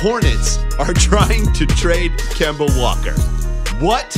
[0.00, 3.14] Hornets are trying to trade Kemba Walker.
[3.84, 4.08] What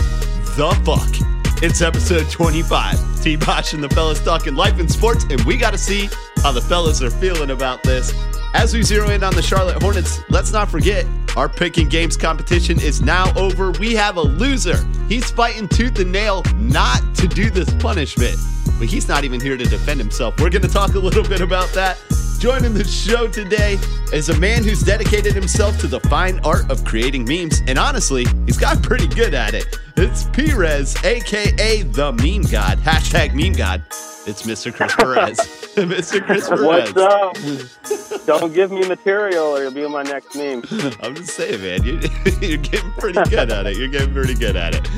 [0.57, 1.63] the fuck?
[1.63, 3.23] It's episode 25.
[3.23, 6.11] T Bosh and the fellas talking life and sports, and we got to see
[6.43, 8.13] how the fellas are feeling about this.
[8.53, 12.79] As we zero in on the Charlotte Hornets, let's not forget our picking games competition
[12.79, 13.71] is now over.
[13.73, 14.85] We have a loser.
[15.09, 18.37] He's fighting tooth and nail not to do this punishment,
[18.79, 20.39] but he's not even here to defend himself.
[20.41, 21.99] We're going to talk a little bit about that.
[22.41, 23.77] Joining the show today
[24.15, 28.25] is a man who's dedicated himself to the fine art of creating memes, and honestly,
[28.47, 29.67] he's got pretty good at it.
[29.99, 32.79] It's Perez, aka the Meme God.
[32.79, 33.83] Hashtag Meme God.
[34.27, 34.73] It's Mr.
[34.73, 35.39] Chris Perez.
[35.77, 36.25] Mr.
[36.25, 36.95] Chris Perez.
[36.95, 38.27] What's up?
[38.27, 40.63] Don't give me material or you'll be my next meme.
[41.03, 42.01] I'm just saying, man, you,
[42.41, 43.77] you're getting pretty good at it.
[43.77, 44.89] You're getting pretty good at it.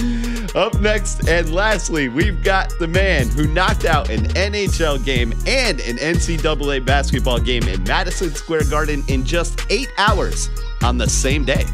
[0.54, 5.80] Up next, and lastly, we've got the man who knocked out an NHL game and
[5.80, 10.50] an NCAA basketball game in Madison Square Garden in just eight hours
[10.82, 11.64] on the same day.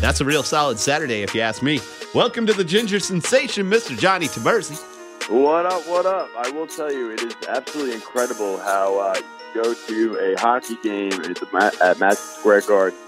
[0.00, 1.80] That's a real solid Saturday, if you ask me.
[2.14, 3.98] Welcome to the Ginger Sensation, Mr.
[3.98, 4.78] Johnny Taberzi.
[5.30, 5.88] What up?
[5.88, 6.28] What up?
[6.36, 9.22] I will tell you, it is absolutely incredible how uh,
[9.54, 12.98] you go to a hockey game at Madison Square Garden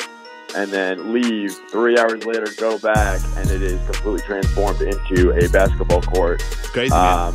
[0.56, 5.48] and then leave three hours later, go back, and it is completely transformed into a
[5.50, 6.40] basketball court.
[6.72, 7.18] Crazy, man.
[7.28, 7.34] Um,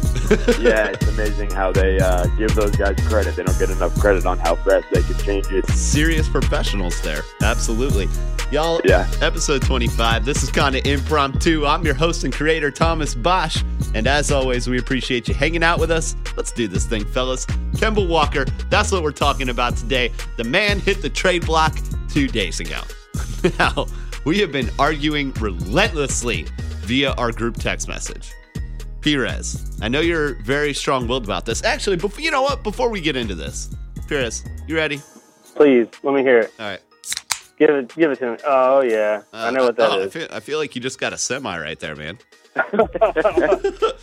[0.60, 3.36] yeah, it's amazing how they uh, give those guys credit.
[3.36, 5.68] They don't get enough credit on how fast they can change it.
[5.70, 7.22] serious professionals there.
[7.42, 8.08] Absolutely.
[8.52, 9.10] Y'all, Yeah.
[9.22, 10.24] episode 25.
[10.24, 11.66] This is kind of impromptu.
[11.66, 13.64] I'm your host and creator, Thomas Bosch.
[13.96, 16.16] And as always, we appreciate you hanging out with us.
[16.38, 17.46] Let's do this thing, fellas.
[17.76, 20.12] Kemba Walker, that's what we're talking about today.
[20.38, 21.76] The man hit the trade block
[22.10, 22.82] two days ago.
[23.60, 23.88] now,
[24.26, 26.46] we have been arguing relentlessly
[26.82, 28.32] via our group text message.
[29.02, 31.64] Perez, I know you're very strong willed about this.
[31.64, 32.64] Actually, before, you know what?
[32.64, 33.70] Before we get into this,
[34.08, 35.00] Perez, you ready?
[35.56, 36.54] Please, let me hear it.
[36.60, 36.82] All right.
[37.58, 38.38] Give it, give it to me.
[38.46, 41.00] Oh yeah, I know what that uh, oh, I feel, I feel like you just
[41.00, 42.18] got a semi right there, man.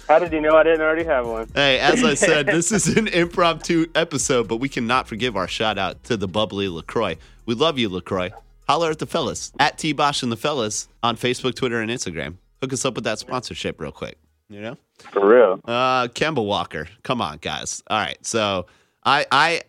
[0.09, 1.51] How did you know I didn't already have one?
[1.55, 5.79] Hey, as I said, this is an impromptu episode, but we cannot forgive our shout
[5.79, 7.17] out to the bubbly LaCroix.
[7.47, 8.31] We love you, LaCroix.
[8.69, 12.37] Holler at the fellas at T Bosh and the fellas on Facebook, Twitter, and Instagram.
[12.61, 14.19] Hook us up with that sponsorship real quick.
[14.49, 14.79] You know?
[15.11, 15.61] For real.
[15.65, 16.87] Uh Kemba Walker.
[17.03, 17.83] Come on, guys.
[17.89, 18.25] All right.
[18.25, 18.67] So
[19.05, 19.63] I I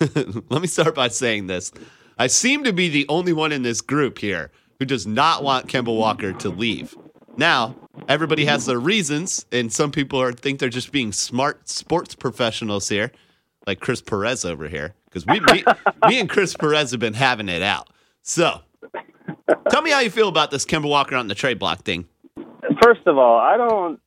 [0.50, 1.72] let me start by saying this.
[2.18, 5.66] I seem to be the only one in this group here who does not want
[5.66, 6.96] Kemba Walker to leave.
[7.36, 7.76] Now,
[8.08, 12.88] everybody has their reasons, and some people are think they're just being smart sports professionals
[12.88, 13.12] here,
[13.66, 14.94] like Chris Perez over here.
[15.08, 15.64] Because we me,
[16.06, 17.88] me and Chris Perez have been having it out.
[18.22, 18.60] So
[19.70, 22.06] tell me how you feel about this Kemba Walker on the trade block thing.
[22.82, 24.00] First of all, I don't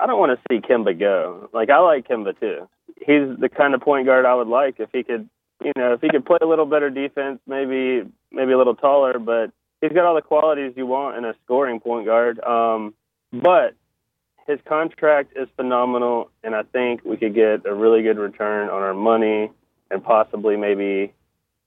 [0.00, 1.48] I don't want to see Kimba go.
[1.52, 2.68] Like I like Kimba too.
[2.96, 5.28] He's the kind of point guard I would like if he could,
[5.62, 9.18] you know, if he could play a little better defense, maybe maybe a little taller,
[9.18, 12.40] but he's got all the qualities you want in a scoring point guard.
[12.40, 12.94] Um,
[13.32, 13.74] but
[14.46, 18.82] his contract is phenomenal, and I think we could get a really good return on
[18.82, 19.50] our money,
[19.90, 21.12] and possibly maybe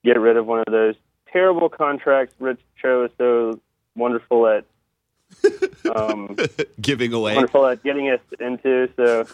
[0.03, 0.95] get rid of one of those
[1.31, 3.59] terrible contracts Rich Cho is so
[3.95, 4.65] wonderful at.
[5.95, 6.37] Um,
[6.79, 7.35] Giving away.
[7.35, 8.87] wonderful at getting us into.
[8.95, 9.25] So,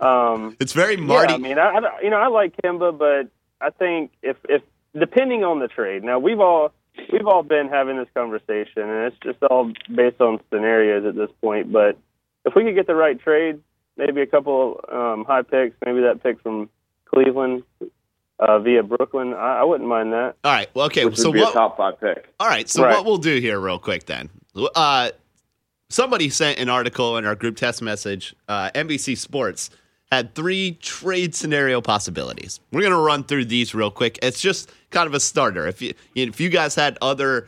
[0.00, 1.32] um, It's very Marty.
[1.32, 3.30] yeah, I mean, I, I, you know, I like Kimba, but
[3.60, 4.62] I think if if
[4.98, 6.72] depending on the trade, now we've all
[7.12, 11.30] we've all been having this conversation, and it's just all based on scenarios at this
[11.42, 11.70] point.
[11.72, 11.98] But
[12.46, 13.60] if we could get the right trade,
[13.96, 16.70] maybe a couple um, high picks, maybe that pick from
[17.06, 17.64] Cleveland
[18.40, 20.34] uh, via Brooklyn, I, I wouldn't mind that.
[20.44, 20.68] All right.
[20.74, 21.10] Well, okay.
[21.14, 21.50] so what?
[21.50, 22.32] a top five pick.
[22.40, 22.68] All right.
[22.68, 22.96] So Right.
[22.96, 24.30] what we'll do here, real quick, then.
[24.74, 25.10] Uh,
[25.88, 28.34] somebody sent an article in our group test message.
[28.48, 29.70] Uh, NBC Sports
[30.10, 32.58] had three trade scenario possibilities.
[32.72, 34.18] We're gonna run through these real quick.
[34.22, 35.68] It's just kind of a starter.
[35.68, 37.46] If you if you guys had other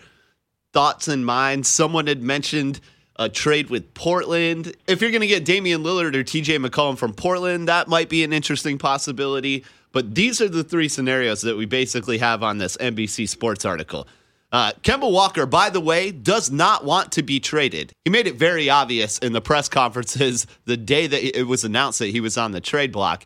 [0.73, 2.81] thoughts in mind, someone had mentioned
[3.17, 4.75] a trade with Portland.
[4.87, 8.25] If you're going to get Damian Lillard or TJ McCollum from Portland, that might be
[8.25, 9.65] an interesting possibility.
[9.93, 14.09] But these are the three scenarios that we basically have on this NBC Sports article.
[14.51, 17.93] Uh, Kemba Walker, by the way, does not want to be traded.
[18.05, 21.99] He made it very obvious in the press conferences the day that it was announced
[22.01, 23.25] that he was on the trade block.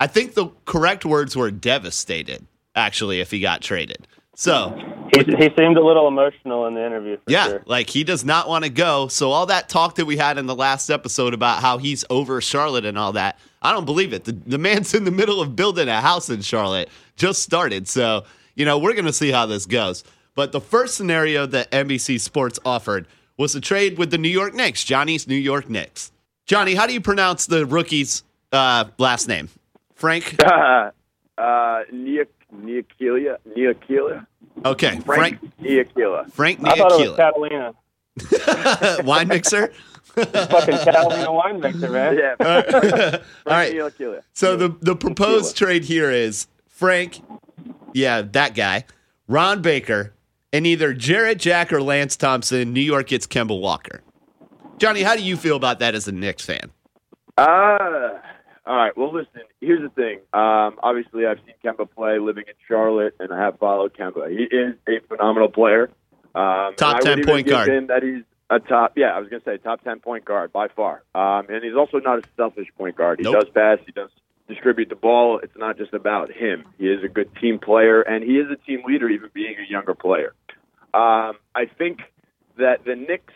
[0.00, 2.44] I think the correct words were devastated,
[2.74, 4.08] actually, if he got traded.
[4.34, 4.76] So
[5.12, 7.18] He, he seemed a little emotional in the interview.
[7.18, 7.62] For yeah, sure.
[7.66, 9.06] like he does not want to go.
[9.06, 12.40] So all that talk that we had in the last episode about how he's over
[12.40, 14.24] Charlotte and all that, I don't believe it.
[14.24, 17.88] The, the man's in the middle of building a house in Charlotte, just started.
[17.88, 18.24] So,
[18.54, 20.04] you know, we're going to see how this goes.
[20.34, 23.08] But the first scenario that NBC Sports offered
[23.38, 26.12] was a trade with the New York Knicks, Johnny's New York Knicks.
[26.44, 28.22] Johnny, how do you pronounce the rookie's
[28.52, 29.48] uh, last name?
[29.94, 30.36] Frank?
[30.44, 30.90] uh,
[31.90, 34.26] Nia, Niakilia, Niakilia.
[34.64, 36.30] Okay, Frank, Frank Iakila.
[36.32, 37.74] Frank I thought it was Catalina.
[39.04, 39.72] Wine mixer.
[40.14, 42.16] Fucking Catalina wine mixer, man.
[42.16, 43.74] Yeah, All Frank right.
[43.74, 44.22] Iakila.
[44.32, 47.20] So the the proposed trade here is Frank,
[47.92, 48.84] yeah, that guy,
[49.28, 50.12] Ron Baker,
[50.52, 52.72] and either Jarrett Jack or Lance Thompson.
[52.72, 54.00] New York gets Kemba Walker.
[54.78, 56.70] Johnny, how do you feel about that as a Knicks fan?
[57.38, 58.18] Uh,
[58.66, 58.96] all right.
[58.96, 59.42] Well, listen.
[59.60, 60.18] Here's the thing.
[60.32, 64.30] Um, obviously, I've seen Kemba play living in Charlotte, and I have followed Kemba.
[64.30, 65.90] He is a phenomenal player.
[66.34, 67.88] Um, Top 10 point guard.
[67.88, 68.24] That he's
[68.56, 68.92] a top.
[68.96, 71.02] Yeah, I was gonna say top ten point guard by far.
[71.14, 73.18] Um, and he's also not a selfish point guard.
[73.18, 73.34] He Nope.
[73.44, 73.78] does pass.
[73.86, 74.10] He does
[74.48, 75.38] distribute the ball.
[75.42, 76.64] It's not just about him.
[76.78, 79.70] He is a good team player, and he is a team leader, even being a
[79.70, 80.34] younger player.
[80.92, 82.00] Um, I think
[82.58, 83.32] that the Knicks,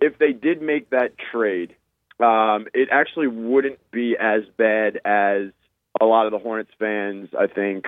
[0.00, 1.74] if they did make that trade,
[2.20, 5.48] um, it actually wouldn't be as bad as
[6.00, 7.86] a lot of the Hornets fans, I think,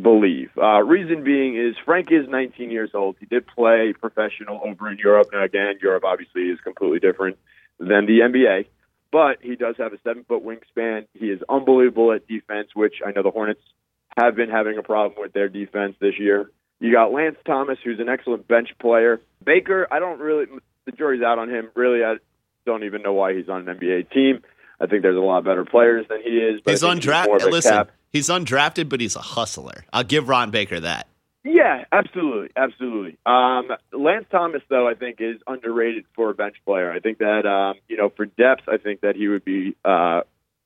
[0.00, 0.50] believe.
[0.56, 3.16] Uh, reason being is Frank is 19 years old.
[3.20, 5.28] He did play professional over in Europe.
[5.32, 7.38] Now, again, Europe obviously is completely different
[7.78, 8.66] than the NBA,
[9.12, 11.06] but he does have a seven foot wingspan.
[11.14, 13.62] He is unbelievable at defense, which I know the Hornets
[14.16, 16.50] have been having a problem with their defense this year.
[16.80, 19.20] You got Lance Thomas, who's an excellent bench player.
[19.44, 20.46] Baker, I don't really,
[20.86, 21.70] the jury's out on him.
[21.74, 22.16] Really, I
[22.66, 24.42] don't even know why he's on an NBA team.
[24.80, 26.62] I think there's a lot better players than he is.
[26.64, 27.50] He's undrafted.
[27.50, 27.90] Listen, cap.
[28.12, 29.84] He's undrafted, but he's a hustler.
[29.92, 31.06] I'll give Ron Baker that.
[31.42, 33.16] Yeah, absolutely, absolutely.
[33.24, 36.92] Um, Lance Thomas, though, I think is underrated for a bench player.
[36.92, 40.20] I think that um, you know, for depth, I think that he would be uh,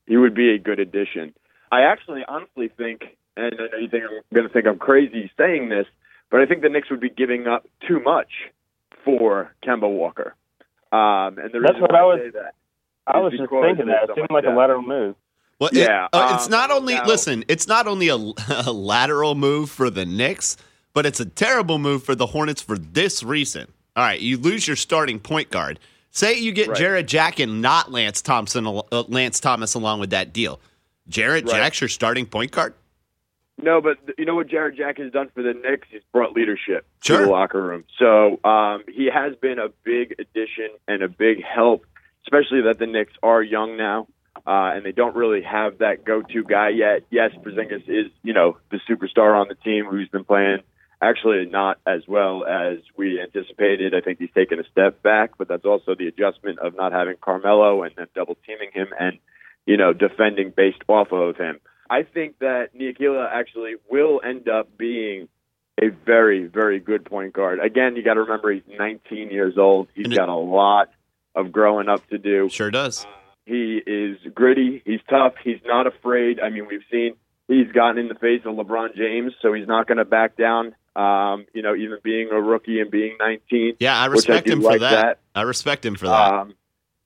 [0.06, 1.32] he would be a good addition.
[1.70, 3.02] I actually, honestly think,
[3.36, 5.86] and I know you think I'm going to think I'm crazy saying this,
[6.30, 8.30] but I think the Knicks would be giving up too much
[9.04, 10.34] for Kemba Walker.
[10.92, 12.54] Um, and the That's reason what why I was- say that
[13.06, 14.08] I was just thinking that.
[14.10, 15.14] It seemed much like a lateral move.
[15.60, 17.44] Well, it- Yeah, uh, it's um, not only now- listen.
[17.48, 18.16] It's not only a,
[18.66, 20.56] a lateral move for the Knicks,
[20.92, 23.66] but it's a terrible move for the Hornets for this reason.
[23.96, 25.78] All right, you lose your starting point guard.
[26.10, 26.76] Say you get Right.
[26.78, 30.60] Jarrett Jack and not Lance Thompson, uh, Lance Thomas along with that deal.
[31.08, 31.54] Jarrett Right.
[31.56, 32.74] Jack's your starting point guard.
[33.62, 35.86] No, but you know what Jarrett Jack has done for the Knicks?
[35.90, 37.18] He's brought leadership Sure.
[37.20, 37.84] to the locker room.
[37.98, 41.84] So um, he has been a big addition and a big help,
[42.26, 44.08] especially that the Knicks are young now.
[44.46, 47.02] Uh, and they don't really have that go-to guy yet.
[47.10, 50.58] Yes, Porzingis is, you know, the superstar on the team who's been playing
[51.00, 53.94] actually not as well as we anticipated.
[53.94, 57.16] I think he's taken a step back, but that's also the adjustment of not having
[57.20, 59.18] Carmelo and then double teaming him and,
[59.66, 61.60] you know, defending based off of him.
[61.90, 65.28] I think that Niakila actually will end up being
[65.80, 67.60] a very, very good point guard.
[67.60, 69.88] Again, you got to remember he's 19 years old.
[69.94, 70.90] He's got a lot
[71.34, 72.48] of growing up to do.
[72.48, 73.06] Sure does.
[73.46, 74.82] He is gritty.
[74.86, 75.34] He's tough.
[75.42, 76.40] He's not afraid.
[76.40, 77.14] I mean, we've seen
[77.48, 80.74] he's gotten in the face of LeBron James, so he's not going to back down.
[80.96, 83.74] Um, you know, even being a rookie and being 19.
[83.80, 84.90] Yeah, I I respect do him for like that.
[85.02, 85.18] that.
[85.34, 86.32] I respect him for that.
[86.32, 86.54] Um,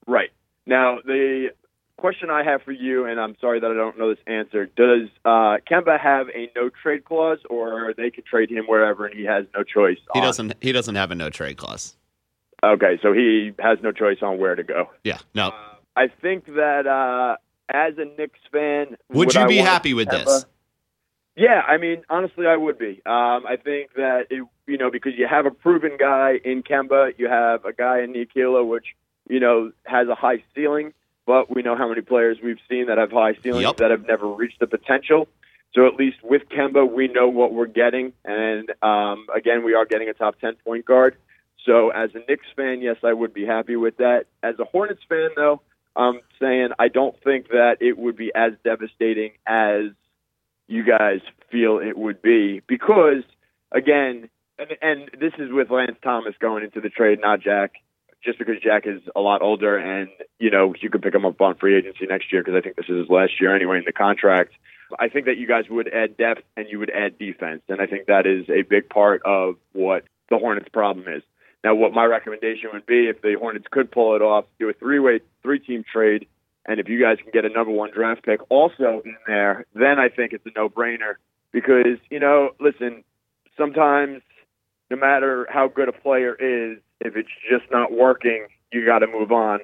[0.07, 0.29] right.
[0.67, 1.53] Now, the
[1.97, 5.09] question I have for you, and I'm sorry that I don't know this answer, does
[5.25, 9.25] uh, Kemba have a no trade clause, or they could trade him wherever and he
[9.25, 9.97] has no choice?
[10.13, 10.55] he on- doesn't.
[10.61, 11.97] He doesn't have a no trade clause.
[12.63, 14.91] Okay, so he has no choice on where to go.
[15.05, 15.19] Yeah.
[15.35, 15.53] No.
[15.99, 17.37] I think that uh,
[17.69, 20.47] as a Knicks fan, Would you I be happy with this?
[21.35, 23.01] Yeah, I mean, honestly, I would be.
[23.05, 27.15] Um, I think that it, you know because you have a proven guy in Kemba,
[27.19, 28.87] you have a guy in Niakila, which
[29.29, 30.93] you know has a high ceiling,
[31.27, 33.77] but we know how many players we've seen that have high ceilings Yep.
[33.79, 35.27] that have never reached the potential.
[35.75, 39.85] So at least with Kemba, we know what we're getting, and um, again, we are
[39.85, 41.17] getting a top ten point guard.
[41.67, 44.27] So as a Knicks fan, yes, I would be happy with that.
[44.45, 45.61] As a Hornets fan, though,
[45.99, 49.87] I'm saying I don't think that it would be as devastating as
[50.69, 53.25] you guys feel it would be because
[53.73, 57.73] again and, and this is with Lance Thomas going into the trade not Jack
[58.25, 61.41] just because Jack is a lot older and you know you could pick him up
[61.41, 63.85] on free agency next year because I think this is his last year anyway in
[63.85, 64.53] the contract.
[64.99, 67.87] I think that you guys would add depth and you would add defense and I
[67.87, 71.23] think that is a big part of what the Hornets problem is
[71.65, 74.73] now what my recommendation would be if the Hornets could pull it off do a
[74.73, 76.27] three-way three-team trade
[76.69, 79.99] and if you guys can get a number one draft pick also in there, then
[79.99, 81.15] I think it's a no brainer.
[81.51, 83.03] Because, you know, listen,
[83.57, 84.21] sometimes
[84.91, 89.07] no matter how good a player is, if it's just not working, you got to
[89.07, 89.61] move on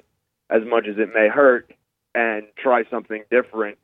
[0.49, 1.71] as much as it may hurt
[2.15, 3.77] and try something different.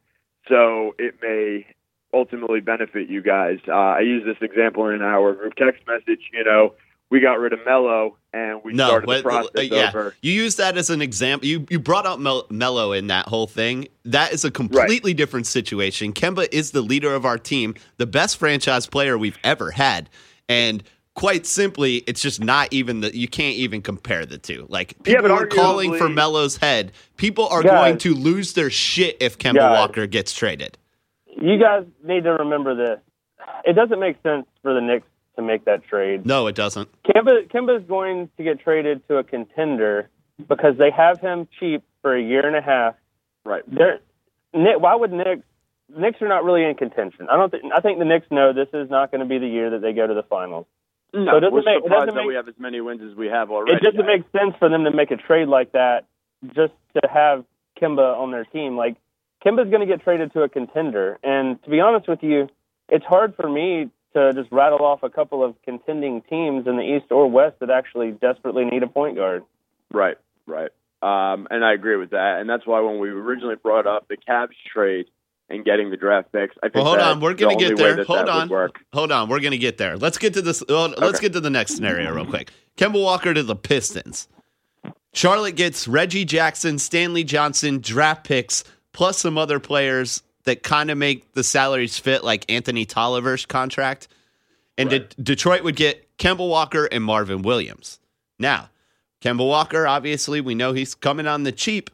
[0.50, 1.68] So it may
[2.12, 3.60] ultimately benefit you guys.
[3.68, 6.22] Uh, I use this example in our group text message.
[6.34, 6.74] You know,
[7.12, 9.90] we got rid of Melo and we No, started the process uh, yeah.
[9.90, 10.16] over.
[10.22, 11.48] You use that as an example.
[11.48, 13.88] You you brought up Mel- Melo in that whole thing.
[14.06, 16.14] That is a completely different situation.
[16.14, 20.10] Kemba is the leader of our team, the best franchise player we've ever had,
[20.50, 20.82] and
[21.14, 23.16] quite simply, it's just not even the.
[23.16, 24.66] You can't even compare the two.
[24.70, 26.94] Like people but are calling for Melo's head.
[27.18, 27.72] People are Guys.
[27.72, 29.78] going to lose their shit if Kemba Guys.
[29.78, 30.78] Walker gets traded.
[31.28, 33.00] You guys need to remember this.
[33.66, 35.06] It doesn't make sense for the Knicks
[35.42, 36.26] to make that trade.
[36.26, 36.90] No, it doesn't.
[37.04, 40.10] Kemba Kemba's going to get traded to a contender
[40.48, 42.96] because they have him cheap for a year and a half.
[43.46, 43.64] Right.
[43.68, 44.00] They're,
[44.54, 45.44] Nick, why would Knicks?
[45.96, 47.28] Knicks are not really in contention.
[47.30, 47.50] I don't.
[47.52, 49.82] Think, I think the Knicks know this is not going to be the year that
[49.82, 50.66] they go to the finals.
[51.14, 52.80] No, So it doesn't we're make- it surprised doesn't that make- we have as many
[52.80, 53.74] wins as we have already.
[53.74, 56.06] It doesn't make sense for them to make a trade like that
[56.56, 57.44] just to have
[57.82, 58.78] Kimba on their team.
[58.78, 58.96] Like
[59.46, 62.48] Kimba's going to get traded to a contender, and to be honest with you,
[62.88, 66.84] it's hard for me to just rattle off a couple of contending teams in the
[66.84, 69.44] East or West that actually desperately need a point guard.
[69.92, 70.72] Right, right.
[71.02, 72.40] Um, and I agree with that.
[72.40, 75.08] And that's why when we originally brought up the Cavs trade
[75.50, 77.20] and getting the draft picks, I think Well, hold that's on.
[77.22, 77.96] We're the gonna only get way there.
[77.98, 78.50] that Hold that would on.
[78.50, 78.80] Work.
[78.94, 79.98] Hold on, we're gonna get there.
[79.98, 80.64] Let's get to this.
[80.70, 82.52] well, Let's get to the next scenario real quick.
[82.78, 84.28] Kemba Walker to the Pistons.
[85.14, 88.64] Charlotte gets Reggie Jackson, Stanley Johnson, draft picks,
[88.94, 94.08] plus some other players that kind of make the salaries fit, like Anthony Tolliver's contract.
[94.78, 98.00] And De- Detroit would get Kemba Walker and Marvin Williams.
[98.40, 98.70] Now,
[99.22, 101.90] Kemba Walker, obviously, we know he's coming on the cheap.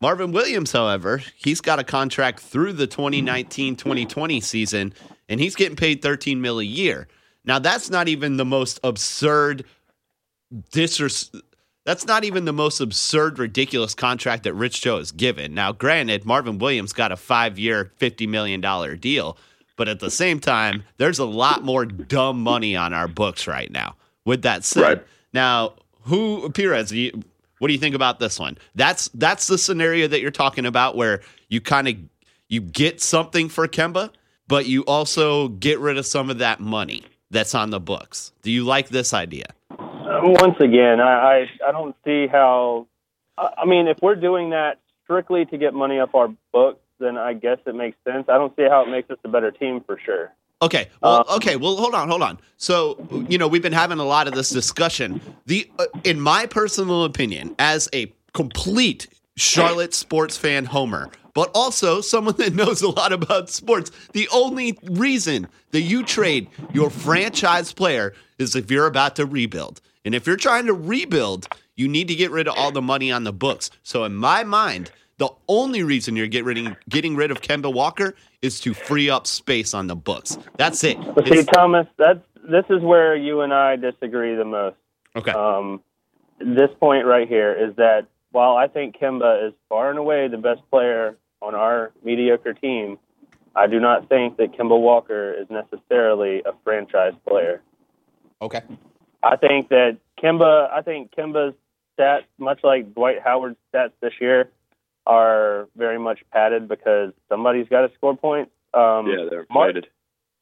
[0.00, 4.94] Marvin Williams, however, he's got a contract through the 2019-2020 season,
[5.28, 7.06] and he's getting paid 13 mil a year.
[7.44, 9.64] Now, that's not even the most absurd
[10.72, 11.38] disres-
[11.84, 15.54] that's not even the most absurd, ridiculous contract that Rich Cho has given.
[15.54, 18.60] Now, granted, Marvin Williams got a five-year, $50 million
[18.98, 19.38] deal,
[19.76, 23.70] but at the same time, there's a lot more dumb money on our books right
[23.70, 23.96] now.
[24.26, 25.02] With that said, Right.
[25.32, 26.92] now who Perez?
[26.92, 27.22] You,
[27.58, 28.58] what do you think about this one?
[28.74, 31.94] That's that's the scenario that you're talking about, where you kind of
[32.48, 34.10] you get something for Kemba,
[34.48, 38.32] but you also get rid of some of that money that's on the books.
[38.42, 39.46] Do you like this idea?
[40.10, 42.86] Uh, Once again, I, I I don't see how.
[43.38, 47.32] I mean, if we're doing that strictly to get money off our books, then I
[47.32, 48.28] guess it makes sense.
[48.28, 50.32] I don't see how it makes us a better team for sure.
[50.62, 50.88] Okay.
[51.00, 51.56] Well, okay.
[51.56, 52.38] Well, hold on, hold on.
[52.58, 52.98] So,
[53.30, 55.20] you know, we've been having a lot of this discussion.
[55.46, 62.02] The, uh, in my personal opinion, as a complete Charlotte sports fan homer, but also
[62.02, 67.72] someone that knows a lot about sports, the only reason that you trade your franchise
[67.72, 69.80] player is if you're about to rebuild.
[70.04, 73.12] And if you're trying to rebuild, you need to get rid of all the money
[73.12, 73.70] on the books.
[73.82, 78.14] So, in my mind, the only reason you're get rid getting rid of Kemba Walker
[78.40, 80.38] is to free up space on the books.
[80.56, 80.96] That's it.
[81.14, 84.76] But see, It's- Thomas, that's this is where you and I disagree the most.
[85.14, 85.32] okay.
[85.32, 85.82] Um,
[86.38, 90.38] this point right here is that while I think Kemba is far and away the
[90.38, 92.98] best player on our mediocre team,
[93.54, 97.60] I do not think that Kemba Walker is necessarily a franchise player.
[98.40, 98.62] Okay.
[99.22, 101.54] I think that Kimba, I think Kimba's
[101.98, 104.50] stats, much like Dwight Howard's stats this year,
[105.06, 108.52] are very much padded because somebody's got to score points.
[108.74, 109.90] Um, Yeah, they're Mar- inflated.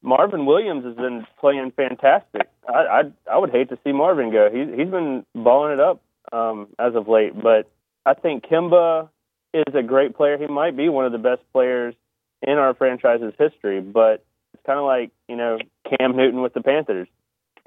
[0.01, 2.49] Marvin Williams has been playing fantastic.
[2.67, 3.01] I, I
[3.33, 4.49] I would hate to see Marvin go.
[4.51, 7.69] He's he's been balling it up um, as of late, but
[8.05, 9.09] I think Kimba
[9.53, 10.37] is a great player.
[10.37, 11.95] He might be one of the best players
[12.41, 15.57] in our franchise's history, but it's kind of like you know
[15.89, 17.07] Cam Newton with the Panthers.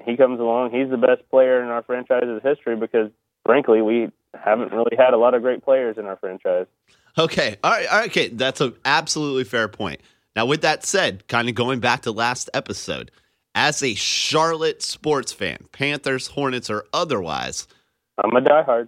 [0.05, 3.09] He comes along, he's the best player in our franchise's history because
[3.45, 6.65] frankly we haven't really had a lot of great players in our franchise.
[7.17, 7.57] Okay.
[7.63, 7.87] All right.
[7.87, 8.09] All right.
[8.09, 8.29] Okay.
[8.29, 10.01] That's an absolutely fair point.
[10.35, 13.11] Now, with that said, kind of going back to last episode,
[13.53, 17.67] as a Charlotte sports fan, Panthers, Hornets, or otherwise,
[18.17, 18.87] I'm a diehard.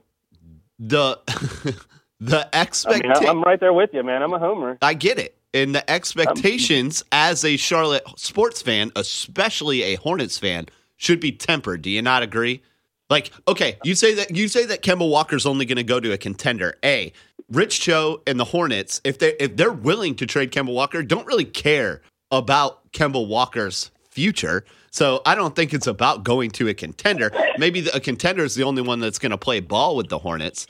[0.80, 1.20] the
[2.20, 3.28] the I mean, expectation.
[3.28, 4.24] I- I'm right there with you, man.
[4.24, 4.80] I'm a homer.
[4.82, 5.38] I get it.
[5.54, 10.66] And the expectations as a Charlotte sports fan, especially a Hornets fan,
[11.06, 11.82] should be tempered.
[11.82, 12.62] Do you not agree?
[13.10, 16.12] Like, okay, you say that you say that Kemba Walker's only going to go to
[16.12, 16.76] a contender.
[16.84, 17.14] A,
[17.52, 21.28] Rich Cho and the Hornets, if they if they're willing to trade Kemba Walker, don't
[21.28, 24.66] really care about Kemba Walker's future.
[24.90, 27.32] So I don't think it's about going to a contender.
[27.58, 30.18] Maybe the, a contender is the only one that's going to play ball with the
[30.18, 30.66] Hornets.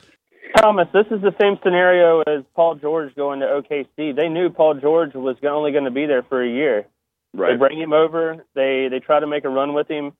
[0.60, 4.14] Thomas, this is the same scenario as Paul George going to OKC.
[4.14, 6.86] They knew Paul George was only going to be there for a year.
[7.32, 8.44] They bring him over.
[8.54, 10.12] They they try to make a run with him.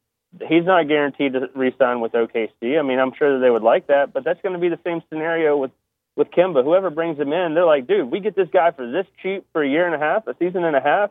[0.48, 2.78] He's not guaranteed to re-sign with OKC.
[2.78, 4.78] I mean, I'm sure that they would like that, but that's going to be the
[4.84, 5.70] same scenario with
[6.16, 6.64] with Kimba.
[6.64, 9.62] Whoever brings him in, they're like, dude, we get this guy for this cheap for
[9.62, 11.10] a year and a half, a season and a half.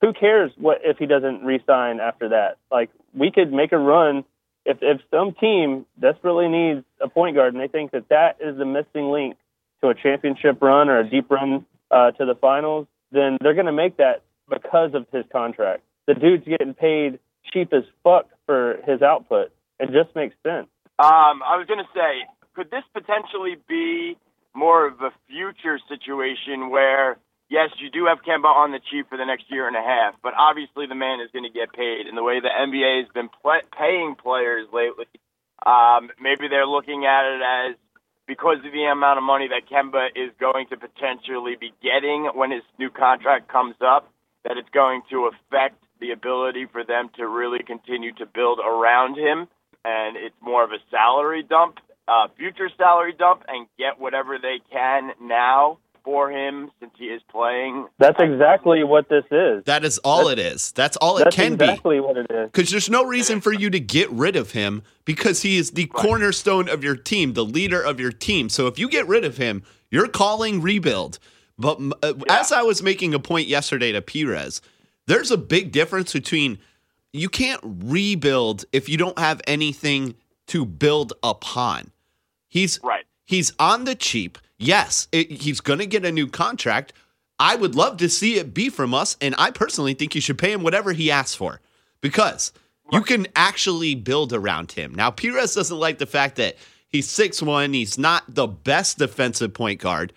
[0.00, 2.58] Who cares what if he doesn't re-sign after that?
[2.70, 4.24] Like, we could make a run
[4.64, 8.56] if if some team desperately needs a point guard and they think that that is
[8.56, 9.36] the missing link
[9.80, 13.66] to a championship run or a deep run uh, to the finals, then they're going
[13.66, 15.82] to make that because of his contract.
[16.06, 17.18] The dude's getting paid
[17.52, 19.52] cheap as fuck for his output.
[19.78, 20.68] It just makes sense.
[20.98, 22.24] Um, I was going to say,
[22.56, 24.16] could this potentially be
[24.56, 27.18] more of a future situation where,
[27.50, 30.14] yes, you do have Kemba on the cheap for the next year and a half,
[30.22, 32.08] but obviously the man is going to get paid.
[32.08, 33.28] And the way the NBA has been
[33.76, 35.06] paying players lately,
[35.64, 37.76] um, maybe they're looking at it as
[38.26, 42.50] because of the amount of money that Kemba is going to potentially be getting when
[42.50, 44.10] his new contract comes up,
[44.44, 49.16] that it's going to affect the ability for them to really continue to build around
[49.16, 49.48] him.
[49.84, 54.58] And it's more of a salary dump, uh, future salary dump, and get whatever they
[54.70, 57.86] can now for him since he is playing.
[57.98, 59.64] That's exactly what this is.
[59.64, 60.72] That is all it is.
[60.72, 61.72] That's all it That's can exactly be.
[61.72, 62.50] Exactly what it is.
[62.50, 65.86] Because there's no reason for you to get rid of him because he is the
[65.86, 68.48] cornerstone of your team, the leader of your team.
[68.48, 71.18] So if you get rid of him, you're calling rebuild.
[71.58, 74.62] But uh, as I was making a point yesterday to Perez,
[75.08, 76.58] there's a big difference between
[77.12, 80.14] you can't rebuild if you don't have anything
[80.48, 81.90] to build upon.
[82.46, 83.04] He's Right.
[83.24, 84.38] He's on the cheap.
[84.58, 86.94] Yes, it, he's going to get a new contract.
[87.38, 90.38] I would love to see it be from us, and I personally think you should
[90.38, 91.60] pay him whatever he asks for
[92.00, 92.52] because
[92.90, 94.94] you can actually build around him.
[94.94, 96.56] Now, Perez doesn't like the fact that
[96.88, 97.74] he's six one.
[97.74, 100.12] He's not the best defensive point guard,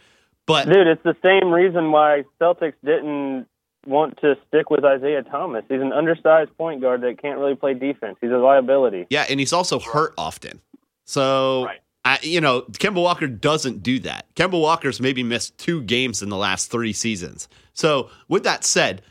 [0.46, 3.46] but Dude, it's the same reason why Celtics didn't
[3.86, 5.64] want to stick with Isaiah Thomas.
[5.70, 8.18] He's an undersized point guard that can't really play defense.
[8.22, 9.08] He's a liability.
[9.10, 10.62] Yeah, and he's also hurt often.
[11.06, 11.80] So, Right.
[12.04, 14.26] I, you know, Kemba Walker doesn't do that.
[14.36, 17.48] Kemba Walker's maybe missed two games in the last three seasons.
[17.74, 19.02] So, with that said,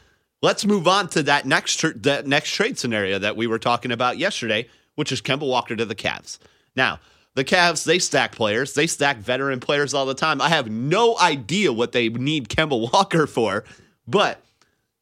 [0.42, 3.92] let's move on to that next tr- that next trade scenario that we were talking
[3.92, 6.38] about yesterday, which is Kemba Walker to the Cavs.
[6.74, 6.98] Now,
[7.34, 10.40] the Cavs they stack players, they stack veteran players all the time.
[10.40, 13.64] I have no idea what they need Kemba Walker for,
[14.08, 14.42] but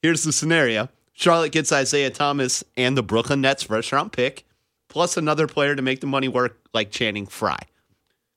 [0.02, 4.44] here's the scenario: Charlotte gets Isaiah Thomas and the Brooklyn Nets first round pick
[4.88, 7.66] plus another player to make the money work, like Channing Frye.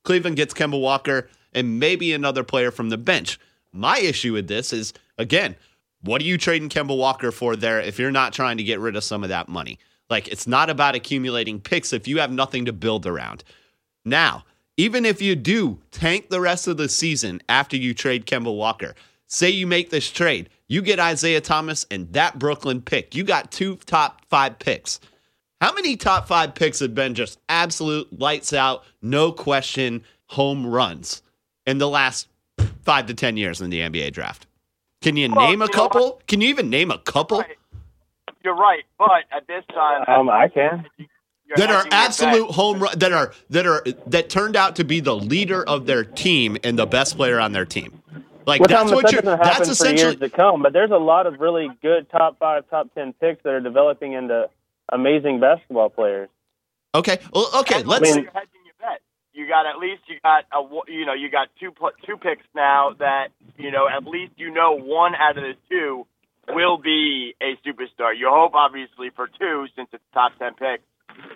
[0.04, 3.40] Cleveland gets Kemba Walker and maybe another player from the bench.
[3.72, 5.56] My issue with this is, again,
[6.02, 8.96] what are you trading Kemba Walker for there if you're not trying to get rid
[8.96, 9.80] of some of that money?
[10.10, 13.44] Like, it's not about accumulating picks if you have nothing to build around.
[14.04, 14.44] Now,
[14.78, 18.96] even if you do tank the rest of the season after you trade Kemba Walker,
[19.28, 23.14] say you make this trade, you get Isaiah Thomas and that Brooklyn pick.
[23.14, 25.02] You got two top five picks.
[25.60, 31.24] How many top five picks have been just absolute lights out, no question home runs
[31.68, 32.30] in the last
[32.84, 34.48] five to 10 years in the NBA draft?
[35.02, 36.22] Can you Well, name a you know couple?
[36.28, 37.58] Can you even name a couple Right.
[38.42, 40.88] You're right, but at this time, Um, I can.
[41.58, 45.16] that are absolute home run that are that are that turned out to be the
[45.16, 48.01] leader of their team and the best player on their team?
[48.52, 50.62] Like Well, that's Thomas, what that you're happen that's for years essentially to come.
[50.62, 54.12] But there's a lot of really good top five, top ten picks that are developing
[54.12, 54.50] into
[54.92, 56.28] amazing basketball players.
[56.94, 57.20] Okay.
[57.34, 59.00] Well, okay, That's let's why you're hedging your bet.
[59.32, 61.72] You got at least you got a you know you got two
[62.06, 66.06] two picks now that you know at least you know one out of the two
[66.50, 68.12] will be a superstar.
[68.18, 70.84] You hope obviously for two since it's top ten picks,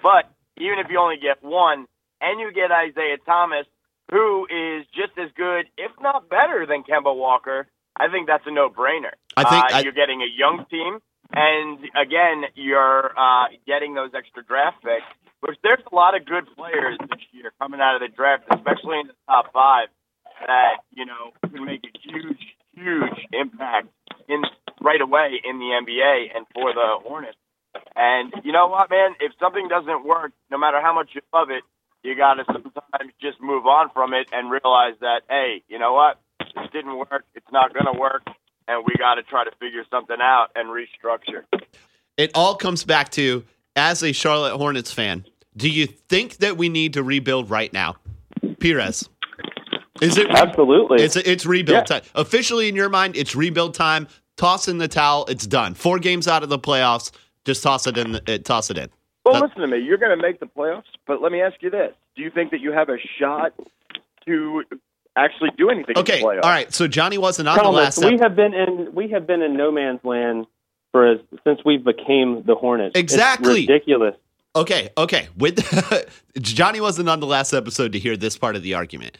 [0.03, 1.85] but even if you only get one
[2.19, 3.65] and you get Isaiah Thomas,
[4.11, 8.51] who is just as good, if not better, than Kemba Walker, I think that's a
[8.51, 9.13] no-brainer.
[9.37, 10.99] I think uh, I- you're getting a young team,
[11.33, 15.05] and again, you're uh, getting those extra draft picks.
[15.41, 18.99] Which there's a lot of good players this year coming out of the draft, especially
[19.01, 19.89] in the top five,
[20.47, 22.41] that you know can make a huge,
[22.73, 23.87] huge impact
[24.27, 24.41] in
[24.81, 27.37] right away in the NBA and for the Hornets.
[27.95, 29.11] And you know what, man?
[29.19, 31.63] If something doesn't work, no matter how much you love it,
[32.05, 35.93] you got to sometimes just move on from it and realize that, hey, you know
[35.93, 36.19] what?
[36.39, 37.25] This didn't work.
[37.33, 38.21] It's not going to work,
[38.67, 41.43] and we got to try to figure something out and restructure.
[42.17, 43.43] it all comes back to
[43.75, 45.25] as a Charlotte Hornets fan,
[45.57, 47.95] do you think that we need to rebuild right now?
[48.59, 49.09] Perez.
[50.01, 51.01] Is it Absolutely.
[51.03, 51.99] It's it's rebuild Yeah.
[51.99, 52.01] time.
[52.15, 54.07] Officially in your mind, it's rebuild time.
[54.35, 55.25] Toss in the towel.
[55.29, 55.73] It's done.
[55.73, 57.11] Four games out of the playoffs.
[57.45, 58.11] Just toss it in.
[58.13, 58.89] The, uh, toss it in.
[59.25, 59.79] Well, listen to me.
[59.79, 62.51] You're going to make the playoffs, but let me ask you this: Do you think
[62.51, 63.53] that you have a shot
[64.27, 64.63] to
[65.17, 66.17] actually do anything Okay.
[66.17, 66.43] in the playoffs?
[66.43, 66.73] All right.
[66.73, 67.97] So Johnny wasn't on the last.
[68.03, 70.45] we ep- have been in we have been in no man's land
[70.91, 72.91] for as, since we became the Hornets.
[72.95, 73.61] It's Exactly.
[73.61, 74.15] ridiculous.
[74.55, 75.27] Okay, okay.
[75.37, 75.59] With
[76.39, 79.17] Johnny wasn't on the last episode to hear this part of the argument.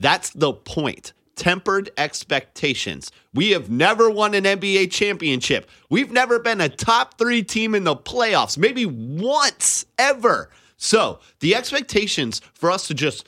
[0.00, 1.12] That's the point.
[1.36, 3.10] Tempered expectations.
[3.32, 5.68] We have never won an NBA championship.
[5.90, 10.50] We've never been a top three team in the playoffs, maybe once ever.
[10.76, 13.26] So the expectations for us to just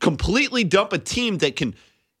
[0.00, 1.74] completely dump a team that can,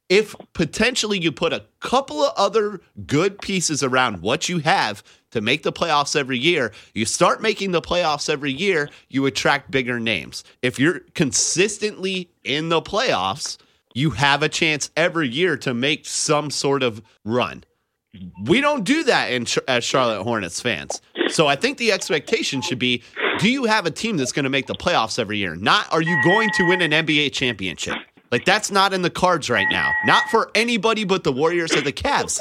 [0.08, 5.40] if potentially you put a couple of other good pieces around what you have to
[5.40, 10.00] make the playoffs every year, you start making the playoffs every year, you attract bigger
[10.00, 10.44] names.
[10.62, 13.58] If you're consistently in the playoffs,
[13.98, 17.64] you have a chance every year to make some sort of run.
[18.44, 21.02] We don't do that in, as Charlotte Hornets fans.
[21.28, 23.02] So I think the expectation should be
[23.38, 25.54] do you have a team that's going to make the playoffs every year?
[25.56, 27.96] Not are you going to win an NBA championship?
[28.30, 29.90] Like that's not in the cards right now.
[30.06, 32.40] Not for anybody but the Warriors or the Cavs.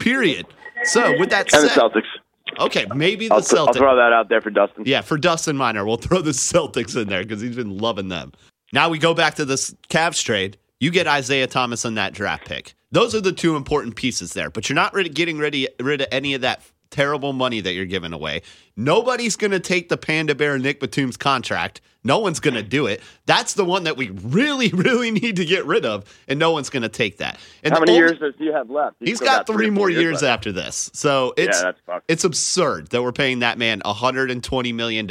[0.00, 0.46] Period.
[0.84, 1.60] So with that said.
[1.62, 2.60] And the Celtics.
[2.66, 3.76] okay, maybe the I'll, th- I'll Celtics.
[3.76, 4.84] throw that out there for Dustin.
[4.86, 8.32] Yeah, for Dustin Miner, we'll throw the Celtics in there because he's been loving them.
[8.72, 10.58] Now we go back to this Cavs trade.
[10.78, 12.74] You get Isaiah Thomas on that draft pick.
[12.92, 16.08] Those are the two important pieces there, but you're not getting rid of, rid of
[16.12, 18.42] any of that terrible money that you're giving away.
[18.76, 21.80] Nobody's going to take the Panda Bear Nick Batum's contract.
[22.04, 23.00] No one's going to do it.
[23.24, 26.70] That's the one that we really, really need to get rid of, and no one's
[26.70, 27.40] going to take that.
[27.64, 28.96] And How many only- years does he have left?
[29.00, 30.90] He's still got three or more four years after this.
[30.92, 35.06] So it's yeah, it's absurd that we're paying that man $120 million.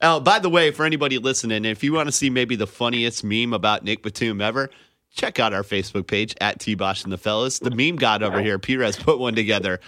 [0.00, 3.24] Oh, by the way, for anybody listening, if you want to see maybe the funniest
[3.24, 4.70] meme about Nick Batum ever,
[5.14, 7.58] check out our Facebook page at T Bosh and the Fellas.
[7.58, 9.80] The meme god over here, Perez, put one together.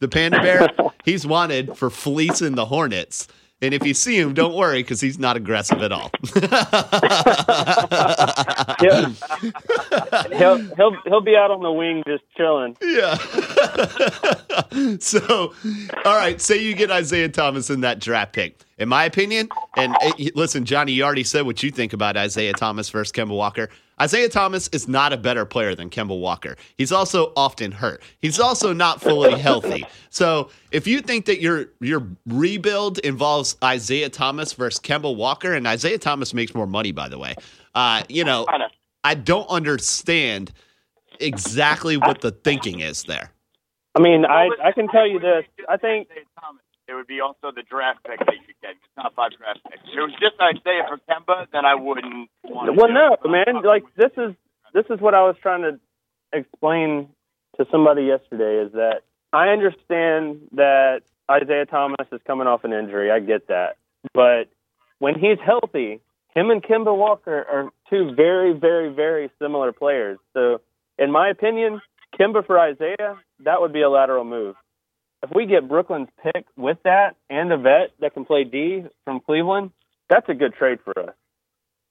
[0.00, 0.68] The panda bear,
[1.04, 3.28] he's wanted for fleecing the Hornets.
[3.64, 6.10] And if you see him, don't worry because he's not aggressive at all.
[8.80, 9.06] He'll,
[10.36, 12.76] he'll he'll he'll be out on the wing just chilling.
[12.82, 13.14] Yeah.
[14.98, 15.54] so,
[16.04, 18.60] all right, say you get Isaiah Thomas in that draft pick.
[18.78, 22.52] In my opinion, and uh, listen, Johnny, you already said what you think about Isaiah
[22.52, 23.70] Thomas versus Kemba Walker.
[24.00, 26.56] Isaiah Thomas is not a better player than Kemba Walker.
[26.76, 28.02] He's also often hurt.
[28.20, 29.86] He's also not fully healthy.
[30.10, 35.66] So, if you think that your your rebuild involves Isaiah Thomas versus Kemba Walker, and
[35.66, 37.34] Isaiah Thomas makes more money, by the way,
[37.74, 38.46] uh, you know,
[39.04, 40.52] I don't understand
[41.20, 43.30] exactly what the thinking is there.
[43.94, 45.44] I mean, I I can tell you this.
[45.68, 46.08] I think
[46.94, 48.78] it would be also the draft pick that you get.
[48.78, 49.82] It's not five draft picks.
[49.82, 52.30] If it was just Isaiah for Kemba, then I wouldn't.
[52.44, 53.62] Want to Well, no, man.
[53.66, 54.34] Like this is
[54.72, 55.80] this is what I was trying to
[56.32, 57.08] explain
[57.58, 58.62] to somebody yesterday.
[58.64, 59.02] Is that
[59.32, 63.10] I understand that Isaiah Thomas is coming off an injury.
[63.10, 63.76] I get that,
[64.14, 64.46] but
[64.98, 66.00] when he's healthy,
[66.34, 70.18] him and Kimba Walker are two very, very, very similar players.
[70.32, 70.60] So,
[70.98, 71.80] in my opinion,
[72.18, 74.54] Kimba for Isaiah, that would be a lateral move.
[75.24, 79.20] If we get Brooklyn's pick with that and a vet that can play D from
[79.20, 79.70] Cleveland,
[80.10, 81.14] that's a good trade for us.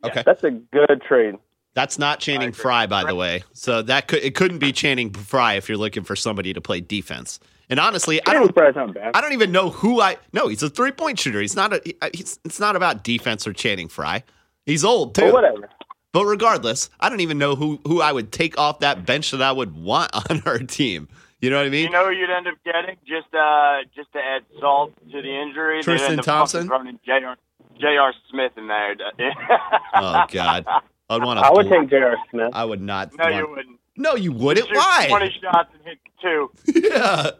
[0.03, 0.23] Okay.
[0.23, 1.35] That's a good trade.
[1.73, 2.51] That's not Channing.
[2.51, 3.43] Frye, by the way.
[3.53, 6.81] So that could it couldn't be Channing Frye if you're looking for somebody to play
[6.81, 7.39] defense.
[7.69, 9.11] And honestly, I don't Frye's not bad.
[9.15, 10.47] I don't even know who I no.
[10.47, 11.41] He's a three point shooter.
[11.41, 11.95] He's not a.
[12.01, 14.23] Uh, he's, it's not about defense or Channing Frye.
[14.67, 15.21] He's old too.
[15.23, 15.69] But whatever.
[16.11, 19.41] But regardless, I don't even know who who I would take off that bench that
[19.41, 21.07] I would want on our team.
[21.43, 21.83] You know what I mean?
[21.83, 25.41] You know who you'd end up getting just uh just to add salt to the
[25.41, 25.83] injury.
[25.83, 26.69] Tristan Thompson?
[26.69, 27.35] fucking throwing J.R.
[27.77, 28.13] J.R.
[28.31, 28.95] Smith in there.
[29.95, 30.65] oh God,
[31.09, 31.45] I'd want to.
[31.45, 32.15] I would take J.R.
[32.31, 32.51] Smith.
[32.53, 33.11] I would not.
[33.17, 33.79] No, want- you wouldn't.
[33.97, 34.67] No, you wouldn't.
[34.67, 35.07] Shoot Why?
[35.09, 36.49] Twenty shots and hit two.
[36.89, 37.31] yeah.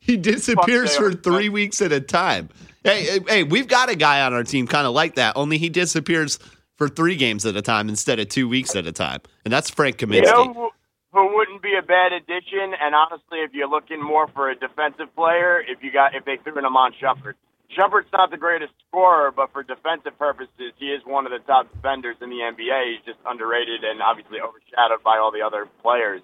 [0.00, 2.48] He disappears for three weeks at a time.
[2.82, 5.58] Hey, hey, hey, we've got a guy on our team kind of like that, only
[5.58, 6.38] he disappears
[6.76, 9.20] for three games at a time instead of two weeks at a time.
[9.44, 10.14] And that's Frank Kaminsky.
[10.14, 10.72] You know
[11.12, 12.72] who, wouldn't be a bad addition?
[12.80, 16.38] And honestly, if you're looking more for a defensive player, if you got if they
[16.42, 17.34] threw in Iman Shumpert,
[17.76, 21.72] Shumpert's not the greatest scorer, but for defensive purposes, he is one of the top
[21.72, 22.96] defenders in the NBA.
[22.96, 26.20] He's just underrated and obviously overshadowed by all the other players.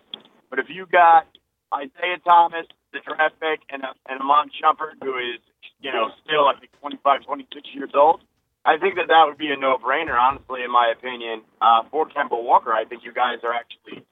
[0.50, 1.26] But if you got
[1.72, 5.40] Isaiah Thomas, the draft pick, and and Iman Shumpert, who is
[5.80, 8.20] you know still I think 25, 26 years old.
[8.64, 11.40] I think that that would be a no-brainer, honestly, in my opinion.
[11.62, 14.04] Uh, for Kemba Walker, I think you guys are actually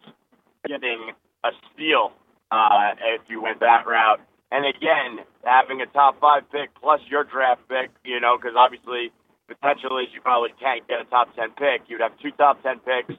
[0.67, 1.13] getting
[1.45, 2.13] a steal
[2.51, 4.21] uh, if you went that route.
[4.53, 9.11] And again, having a top five pick plus your draft pick, you know, because obviously
[9.49, 11.89] potentially you probably can't get a top ten pick.
[11.89, 13.19] You'd have two top ten picks.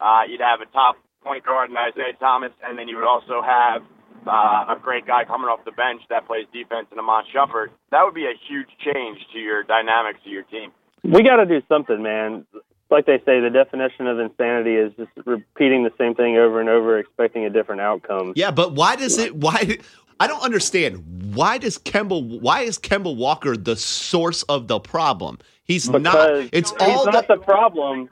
[0.00, 3.42] Uh, you'd have a top point guard in Isaiah Thomas, and then you would also
[3.42, 3.82] have
[4.26, 7.68] uh, a great guy coming off the bench that plays defense in Iman Shumpert.
[7.90, 10.70] That would be a huge change to your dynamics of your team.
[11.02, 12.46] We got to do something, man.
[12.90, 16.68] Like they say, the definition of insanity is just repeating the same thing over and
[16.68, 18.32] over, expecting a different outcome.
[18.34, 19.36] Yeah, but why does it?
[19.36, 19.78] Why?
[20.20, 21.34] I don't understand.
[21.34, 22.40] Why does Kemba?
[22.40, 25.38] Why is Kemba Walker the source of the problem?
[25.64, 26.02] He's not.
[26.02, 28.08] Because It's he's all not the, the problem.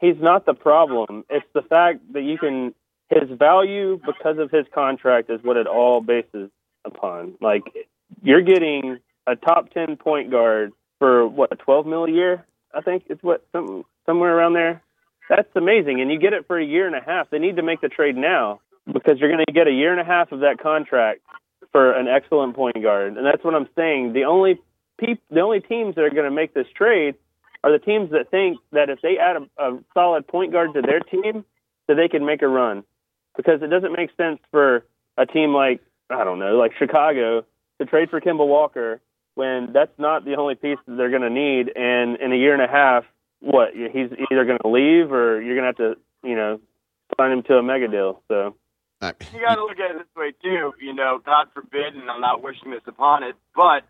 [0.00, 1.24] He's not the problem.
[1.30, 2.74] It's the fact that you can
[3.08, 6.50] his value because of his contract is what it all bases
[6.84, 7.34] upon.
[7.40, 7.62] Like
[8.22, 12.44] you're getting a top ten point guard for what twelve mil a year.
[12.76, 14.82] I think it's what some, somewhere around there.
[15.28, 17.30] That's amazing, and you get it for a year and a half.
[17.30, 20.00] They need to make the trade now because you're going to get a year and
[20.00, 21.20] a half of that contract
[21.72, 24.12] for an excellent point guard, and that's what I'm saying.
[24.12, 24.60] The only
[24.98, 27.16] peop- the only teams that are going to make this trade
[27.64, 30.82] are the teams that think that if they add a, a solid point guard to
[30.82, 31.44] their team,
[31.88, 32.84] that they can make a run.
[33.36, 34.84] Because it doesn't make sense for
[35.16, 37.44] a team like I don't know, like Chicago,
[37.80, 39.00] to trade for Kemba Walker
[39.36, 41.70] when that's not the only piece that they're going to need.
[41.76, 43.04] And in a year and a half,
[43.40, 46.58] what he's either going to leave or you're going to have to, you know,
[47.16, 48.22] sign him to a mega deal.
[48.28, 48.56] So
[49.32, 50.72] you got to look at it this way too.
[50.80, 53.84] You know, God forbid, and I'm not wishing this upon it, but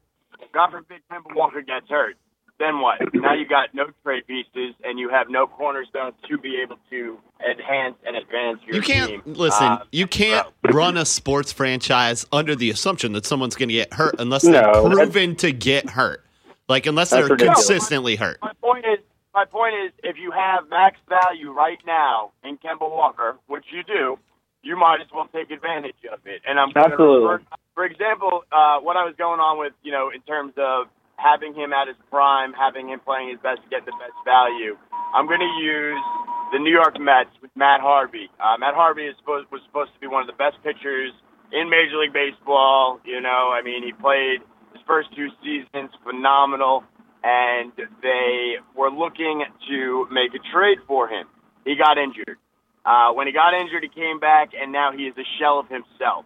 [0.52, 2.16] God forbid Kemba Walker gets hurt
[2.58, 2.98] then what?
[3.14, 7.18] Now you got no trade pieces and you have no cornerstones to be able to
[7.48, 9.22] enhance and advance your You can't team.
[9.26, 9.66] listen.
[9.66, 13.74] Uh, you can't so- run a sports franchise under the assumption that someone's going to
[13.74, 14.52] get hurt unless No,
[14.88, 16.22] they're proven to get hurt.
[16.68, 17.66] Like unless they're ridiculous.
[17.66, 18.38] consistently hurt.
[18.42, 18.98] My point is,
[19.34, 23.82] my point is, if you have max value right now in Kemba Walker, which you
[23.84, 24.18] do,
[24.62, 26.40] you might as well take advantage of it.
[26.48, 27.28] And I'm Absolutely.
[27.28, 30.86] refer- for example, uh, what I was going on with, you know, in terms of
[31.16, 34.76] having him at his prime, having him playing his best to get the best value.
[35.14, 36.04] I'm going to use
[36.52, 38.30] the New York Mets with Matt Harvey.
[38.38, 41.12] Uh, Matt Harvey is supposed, was supposed to be one of the best pitchers
[41.52, 43.00] in Major League Baseball.
[43.04, 46.84] You know, I mean, he played his first two seasons phenomenal,
[47.24, 51.26] and they were looking to make a trade for him.
[51.64, 52.38] He got injured.
[52.84, 55.66] Uh, when he got injured, he came back, and now he is a shell of
[55.68, 56.24] himself.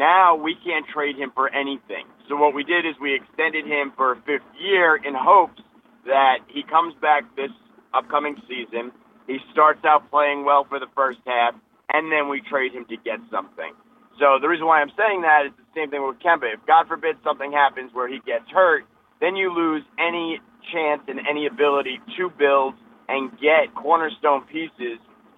[0.00, 2.08] Now we can't trade him for anything.
[2.26, 5.60] So what we did is we extended him for a fifth year in hopes
[6.06, 7.52] that he comes back this
[7.92, 8.92] upcoming season.
[9.26, 11.52] He starts out playing well for the first half,
[11.92, 13.76] and then we trade him to get something.
[14.18, 16.54] So the reason why I'm saying that is the same thing with Kemba.
[16.54, 18.84] If God forbid something happens where he gets hurt,
[19.20, 20.40] then you lose any
[20.72, 22.72] chance and any ability to build
[23.08, 24.96] and get cornerstone pieces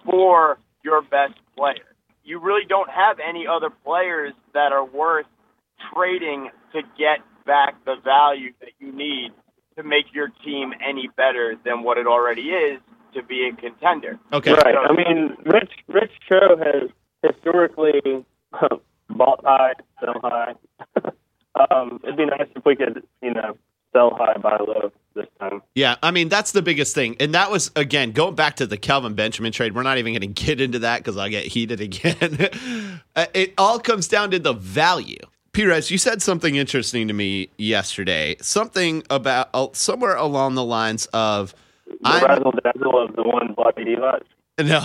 [0.09, 1.92] for your best player.
[2.23, 5.25] You really don't have any other players that are worth
[5.93, 9.31] trading to get back the value that you need
[9.77, 12.79] to make your team any better than what it already is
[13.13, 14.19] to be a contender.
[14.31, 14.53] Okay.
[14.53, 14.75] Right.
[14.77, 16.89] I mean, Rich Rich Cho has
[17.21, 18.01] historically
[19.09, 20.53] bought high, sell high.
[21.71, 23.57] um, it'd be nice if we could, you know,
[23.93, 25.61] sell high, buy low this time.
[25.75, 28.77] Yeah, I mean that's the biggest thing, and that was again going back to the
[28.77, 29.75] Kelvin Benjamin trade.
[29.75, 32.49] We're not even going to get into that because I'll get heated again.
[33.15, 35.19] Uh, it all comes down to the value.
[35.51, 38.35] Perez, you said something interesting to me yesterday.
[38.41, 41.53] Something about uh, somewhere along the lines of,
[41.85, 44.23] The I'm razzle dazzle of the one Bobby Divac.
[44.57, 44.83] no,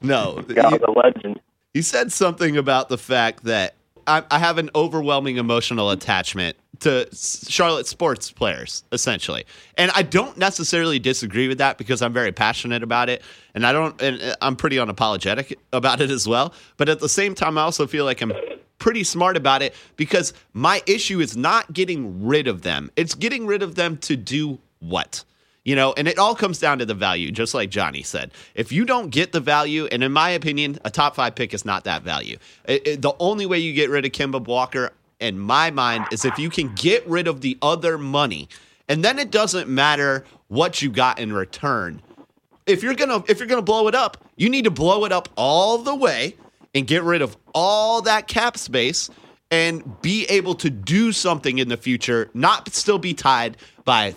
[0.00, 0.36] no.
[0.36, 1.40] Was a legend.
[1.74, 3.74] He said something about the fact that
[4.06, 9.44] I, I have an overwhelming emotional attachment to Charlotte sports players, essentially,
[9.78, 13.22] and I don't necessarily disagree with that because I'm very passionate about it,
[13.54, 16.52] and I don't, and uh, I'm pretty unapologetic about it as well.
[16.76, 18.32] But at the same time, I also feel like I'm
[18.78, 23.46] pretty smart about it because my issue is not getting rid of them; it's getting
[23.46, 25.24] rid of them to do what.
[25.64, 28.32] You know, and it all comes down to the value, just like Johnny said.
[28.54, 31.64] If you don't get the value, and in my opinion, a top five pick is
[31.64, 32.36] not that value.
[32.66, 36.24] It- it- the only way you get rid of Kimba Walker, in my mind, is
[36.26, 38.48] if you can get rid of the other money,
[38.88, 42.02] and then it doesn't matter what you got in return.
[42.66, 45.30] If you're gonna if you're gonna blow it up, you need to blow it up
[45.36, 46.36] all the way
[46.74, 49.08] and get rid of all that cap space
[49.50, 54.14] and be able to do something in the future, not still be tied by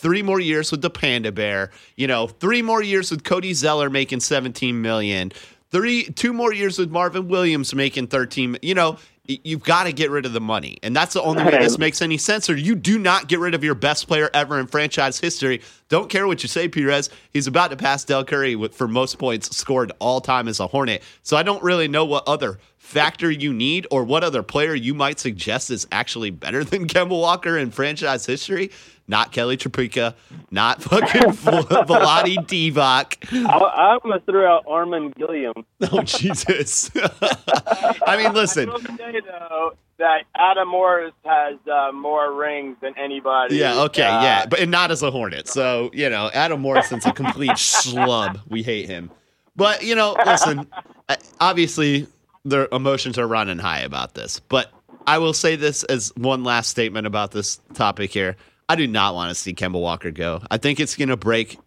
[0.00, 3.90] three more years with the Panda Bear, you know, three more years with Cody Zeller
[3.90, 5.30] making 17 million,
[5.70, 8.98] three two more years with Marvin Williams making 13, you know,
[9.44, 10.78] you've got to get rid of the money.
[10.82, 13.54] And that's the only way this makes any sense or you do not get rid
[13.54, 15.60] of your best player ever in franchise history.
[15.88, 17.10] Don't care what you say, Perez.
[17.32, 20.66] He's about to pass Dell Curry with, for most points scored all time as a
[20.66, 21.02] Hornet.
[21.22, 24.94] So I don't really know what other factor you need or what other player you
[24.94, 28.70] might suggest is actually better than Kemba Walker in franchise history.
[29.10, 30.14] Not Kelly Tripucka,
[30.52, 33.16] not fucking Vlade Divac.
[33.44, 35.52] I, I almost threw out Armen Gilliam.
[35.90, 36.90] Oh Jesus!
[38.06, 38.70] I mean, listen.
[38.70, 43.56] I will say though that Adam Morris has uh, more rings than anybody.
[43.56, 45.48] Yeah, okay, uh, yeah, but and not as a Hornet.
[45.48, 48.40] So you know, Adam Morrison's a complete schlub.
[48.48, 49.10] We hate him.
[49.56, 50.68] But you know, listen.
[51.08, 52.06] uh, Obviously,
[52.44, 54.38] their emotions are running high about this.
[54.38, 54.70] But
[55.04, 58.36] I will say this as one last statement about this topic here.
[58.70, 60.42] I do not want to see Kemba Walker go.
[60.48, 61.58] I think it's going to break.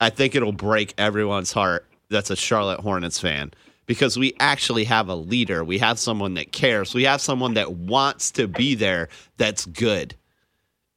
[0.00, 3.50] I think it'll break everyone's heart that's a Charlotte Hornets fan
[3.86, 5.64] because we actually have a leader.
[5.64, 6.94] We have someone that cares.
[6.94, 10.14] We have someone that wants to be there that's good.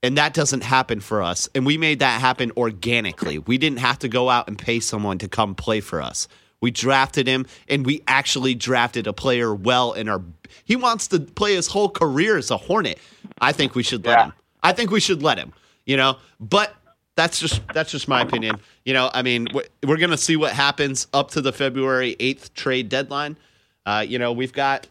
[0.03, 1.49] And that doesn't happen for us.
[1.55, 3.39] And we made that happen organically.
[3.39, 6.27] We didn't have to go out and pay someone to come play for us.
[6.61, 10.21] We drafted him and we actually drafted a player well in our
[10.65, 12.99] he wants to play his whole career as a Hornet.
[13.41, 14.25] I think we should let Yeah.
[14.25, 14.33] him.
[14.63, 15.53] I think we should let him,
[15.85, 16.17] you know.
[16.39, 16.75] But
[17.15, 18.59] that's just that's just my opinion.
[18.85, 22.53] You know, I mean, we're, going to see what happens up to the February 8th
[22.53, 23.37] trade deadline.
[23.85, 24.87] Uh, you know, we've got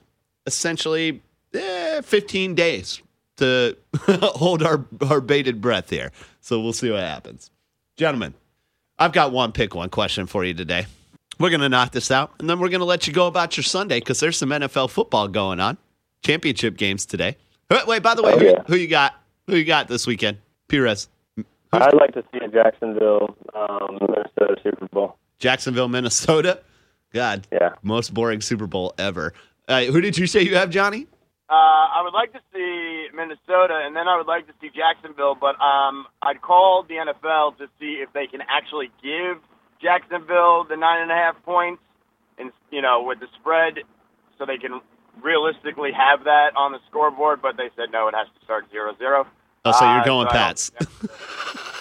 [0.47, 1.23] essentially
[1.55, 3.03] eh, 15 days
[3.37, 3.77] to
[4.07, 6.11] hold our, our bated breath here.
[6.41, 7.51] So we'll see what happens.
[7.97, 8.35] Gentlemen,
[8.99, 10.87] I've got one pick one question for you today.
[11.39, 13.57] We're going to knock this out, and then we're going to let you go about
[13.57, 15.79] your Sunday because there's some NFL football going on.
[16.25, 17.37] Championship games today.
[17.87, 18.63] Wait, by the way, Oh, who, yeah.
[18.67, 19.15] who you got?
[19.49, 20.37] Who you got this weekend?
[20.69, 21.09] Pires.
[21.73, 25.17] I'd like to see a Jacksonville, um, Minnesota Super Bowl.
[25.39, 26.61] Jacksonville, Minnesota.
[27.15, 27.71] God, Yeah.
[27.83, 29.33] most boring Super Bowl ever.
[29.67, 31.07] Uh, who did you say you have, Johnny?
[31.49, 35.35] Uh, I would like to see Minnesota, and then I would like to see Jacksonville.
[35.35, 39.39] But um, I'd call the NFL to see if they can actually give
[39.81, 41.81] Jacksonville the nine and a half points,
[42.39, 43.79] and you know, with the spread,
[44.37, 44.81] so they can
[45.23, 47.41] realistically have that on the scoreboard.
[47.41, 49.27] But they said no, it has to start zero zero.
[49.75, 50.71] Oh, so you're Uh, going so I don't- Pats.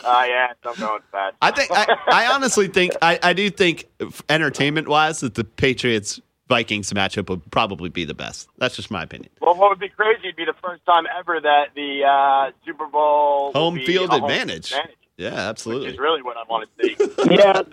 [0.06, 1.36] Uh, yeah, I'm going Pats.
[1.42, 3.86] I think I, I honestly think I, I do think
[4.30, 8.48] entertainment wise that the Patriots Vikings matchup would probably be the best.
[8.58, 9.30] That's just my opinion.
[9.42, 12.86] Well, what would be crazy would be the first time ever that the uh, Super
[12.88, 14.72] Bowl Home field a home advantage.
[14.72, 15.90] advantage, Yeah, which absolutely.
[15.90, 16.96] is really what I want to see.
[17.36, 17.64] Yeah,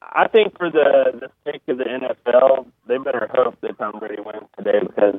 [0.00, 4.22] I think for the the sake of the NFL, they better hope that Tom Brady
[4.24, 5.18] wins today because,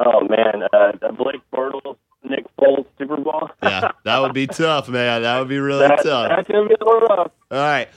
[0.00, 1.96] oh man, uh, Blake Bortles,
[2.30, 3.50] Nick Foles Super Bowl.
[3.62, 5.22] yeah, that would be tough, man.
[5.22, 6.28] That would be really that, tough.
[6.28, 7.30] that's gonna be a little rough.
[7.50, 7.88] All right.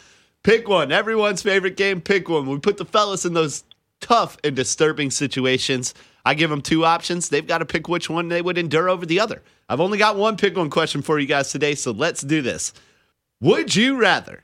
[0.44, 0.92] Pick one.
[0.92, 2.02] Everyone's favorite game.
[2.02, 2.48] Pick one.
[2.48, 3.64] We put the fellas in those
[4.02, 5.94] tough and disturbing situations.
[6.26, 7.30] I give them two options.
[7.30, 9.42] They've got to pick which one they would endure over the other.
[9.70, 12.74] I've only got one pick one question for you guys today, so let's do this.
[13.42, 14.44] Would you rather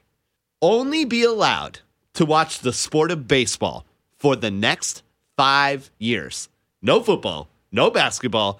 [0.61, 1.79] only be allowed
[2.13, 3.85] to watch the sport of baseball
[4.17, 5.03] for the next
[5.37, 6.49] five years?
[6.81, 8.59] No football, no basketball,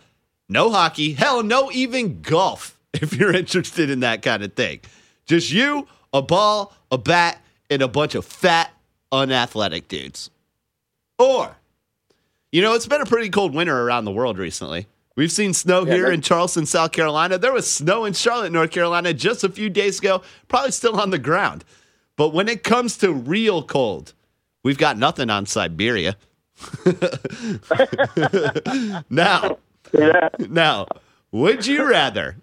[0.49, 4.81] no hockey, hell, no even golf, if you're interested in that kind of thing.
[5.25, 8.71] Just you, a ball, a bat, and a bunch of fat,
[9.11, 10.31] unathletic dudes.
[11.19, 11.55] Or,
[12.51, 14.87] you know, it's been a pretty cold winter around the world recently.
[15.15, 17.37] We've seen snow Yeah, here in Charleston, South Carolina.
[17.37, 21.09] There was snow in Charlotte, North Carolina just a few days ago, probably still on
[21.09, 21.65] the ground.
[22.15, 24.13] But when it comes to real cold,
[24.63, 26.15] we've got nothing on Siberia.
[29.09, 29.57] now,
[29.91, 30.87] Yeah, now,
[31.31, 32.37] would you rather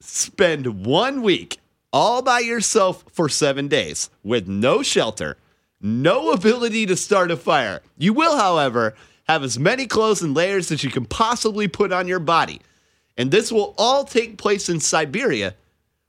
[0.00, 1.58] spend one week
[1.92, 5.36] all by yourself for seven days with no shelter,
[5.80, 7.82] no ability to start a fire?
[7.98, 8.94] You will, however,
[9.28, 12.60] have as many clothes and layers as you can possibly put on your body.
[13.16, 15.54] And this will all take place in Siberia,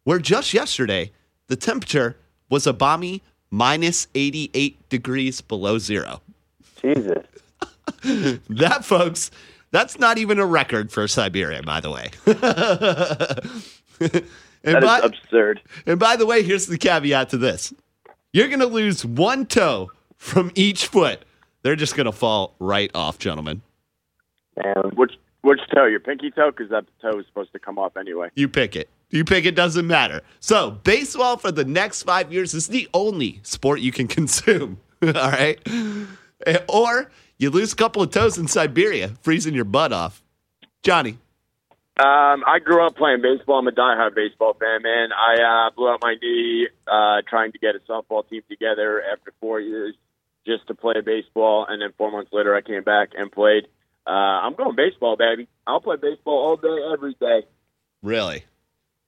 [0.03, 1.11] where just yesterday
[1.47, 2.15] the temperature
[2.49, 6.21] was a balmy minus 88 degrees below zero.
[6.81, 7.25] Jesus.
[8.49, 9.29] That, folks,
[9.71, 12.11] that's not even a record for Siberia, by the way.
[14.63, 15.61] and, by, absurd.
[15.85, 17.73] and by the way, here's the caveat to this
[18.33, 21.23] you're going to lose one toe from each foot.
[21.63, 23.61] They're just going to fall right off, gentlemen.
[24.57, 24.91] Man.
[24.95, 25.85] Which which toe?
[25.85, 26.51] Your pinky toe?
[26.51, 28.29] Because that toe is supposed to come off anyway.
[28.35, 28.89] You pick it.
[29.09, 30.21] You pick it, doesn't matter.
[30.39, 34.79] So, baseball for the next five years is the only sport you can consume.
[35.03, 35.59] All right.
[36.45, 40.21] Eh, Or you lose a couple of toes in Siberia, freezing your butt off.
[40.83, 41.17] Johnny.
[41.97, 43.59] Um, I grew up playing baseball.
[43.59, 45.09] I'm a diehard baseball fan, man.
[45.11, 49.33] I uh, blew out my knee uh, trying to get a softball team together after
[49.41, 49.95] four years
[50.45, 53.67] just to play baseball, and then four months later, I came back and played.
[54.07, 55.47] Uh, I'm going baseball, baby.
[55.67, 57.45] I'll play baseball all day, every day.
[58.01, 58.45] Really?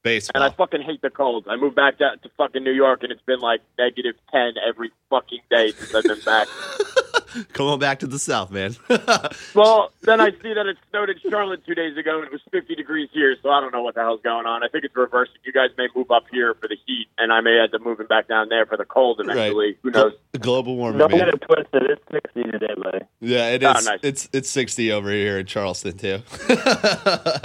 [0.04, 0.44] Baseball.
[0.44, 1.48] And I fucking hate the cold.
[1.50, 4.92] I moved back to, to fucking New York, and it's been like negative 10 every
[5.10, 6.48] fucking day since I've been back.
[7.54, 8.76] Come on back to the South, man.
[9.56, 12.42] well, then I see that it snowed in Charlotte two days ago, and it was
[12.52, 14.64] 50 degrees here, so I don't know what the hell's going on.
[14.64, 15.36] I think it's reversing.
[15.44, 18.08] You guys may move up here for the heat, and I may end up moving
[18.08, 19.78] back down there for the cold eventually.
[19.84, 20.14] Who knows?
[20.40, 21.00] Global warming.
[21.00, 21.20] Don't man.
[21.20, 21.84] get it twisted.
[21.90, 23.00] It's 60 today, buddy.
[23.20, 23.86] Yeah, it Oh, is.
[23.86, 24.00] nice.
[24.04, 26.22] It's it's 60 over here in Charleston too.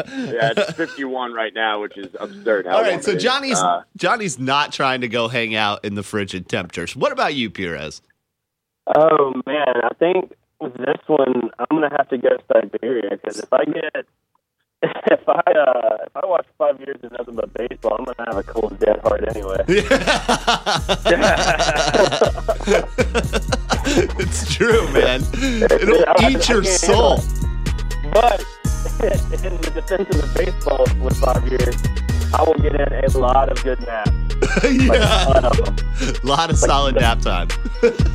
[0.09, 2.67] Yeah, it's 51 right now, which is absurd.
[2.67, 3.17] How All so.
[3.17, 6.97] Johnny's Uh, Johnny's not trying to go hang out in the frigid temperatures.
[6.97, 8.03] What about you, Pires?
[8.97, 13.53] Oh man, I think with this one, I'm gonna have to go Siberia because if
[13.53, 14.07] I get
[14.83, 18.37] if I uh, if I watch five years of nothing but baseball, I'm gonna have
[18.37, 19.65] a cold dead heart anyway.
[24.19, 25.23] it's true, man.
[25.35, 27.19] It'll I eat your soul.
[28.13, 28.45] But
[29.45, 31.75] in the defense of the baseball with five years,
[32.35, 34.11] I will get in a lot of good naps.
[34.39, 36.21] Like a yeah, ton of them.
[36.23, 37.49] a lot of solid nap time.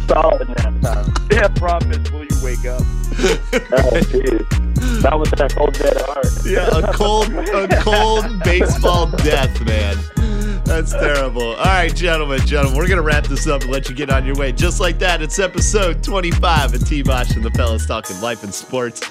[0.08, 1.14] Solid nap time.
[1.32, 2.82] Yeah, problem is, will you wake up?
[2.82, 5.02] Oh, jeez.
[5.02, 6.26] That was that cold dead heart.
[6.46, 9.98] Yeah, a cold, a cold baseball death, man.
[10.64, 11.56] That's terrible.
[11.56, 14.36] All right, gentlemen, gentlemen, we're gonna wrap this up and let you get on your
[14.36, 14.52] way.
[14.54, 17.04] Just like that, it's episode 25 of T.
[17.04, 19.02] Bosch and the fellas talking life and sports.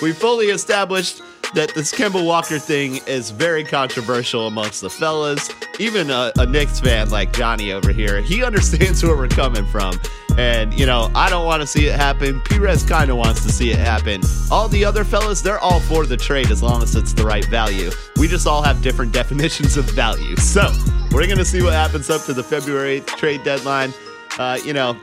[0.00, 1.22] We fully established
[1.54, 5.50] that this Kemba Walker thing is very controversial amongst the fellas.
[5.78, 9.98] Even a, a Knicks fan like Johnny over here, he understands where we're coming from.
[10.36, 12.40] And, you know, I don't want to see it happen.
[12.42, 14.20] Perez kind of wants to see it happen.
[14.52, 17.44] All the other fellas, they're all for the trade as long as it's the right
[17.46, 17.90] value.
[18.16, 20.36] We just all have different definitions of value.
[20.36, 20.70] So,
[21.10, 23.92] we're going to see what happens up to the February trade deadline.
[24.38, 24.96] Uh, you know,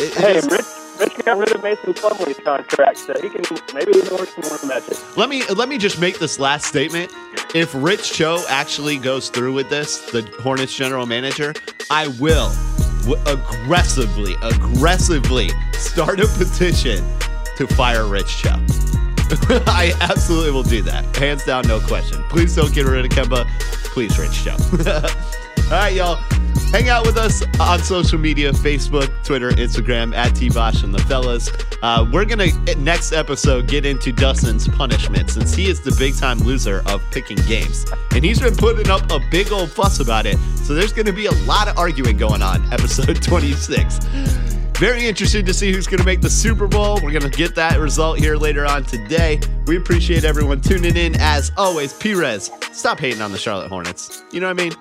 [0.00, 0.64] it- Hey, Rich,
[0.98, 3.42] Rich got rid of Mason Plumlee's contract, so he can
[3.74, 5.16] maybe work some more magic.
[5.16, 7.12] Let me let me just make this last statement.
[7.54, 11.54] If Rich Cho actually goes through with this, the Hornets general manager,
[11.90, 12.52] I will
[13.02, 17.04] w- aggressively, aggressively start a petition
[17.56, 18.50] to fire Rich Cho.
[19.66, 21.16] I absolutely will do that.
[21.16, 22.22] Hands down, no question.
[22.24, 23.48] Please don't get rid of Kemba.
[23.92, 24.52] Please, Rich Cho.
[25.64, 26.22] All right, y'all.
[26.72, 30.98] Hang out with us on social media Facebook, Twitter, Instagram, at T Bosch and the
[31.04, 31.50] fellas.
[31.82, 36.16] Uh, we're going to, next episode, get into Dustin's punishment since he is the big
[36.16, 37.86] time loser of picking games.
[38.12, 40.36] And he's been putting up a big old fuss about it.
[40.64, 44.53] So there's going to be a lot of arguing going on, episode 26.
[44.78, 46.96] Very interested to see who's going to make the Super Bowl.
[46.96, 49.40] We're going to get that result here later on today.
[49.66, 51.14] We appreciate everyone tuning in.
[51.20, 54.24] As always, Perez, stop hating on the Charlotte Hornets.
[54.32, 54.72] You know what I mean?